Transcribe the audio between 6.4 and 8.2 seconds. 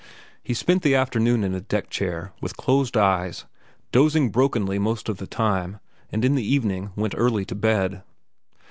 evening went early to bed.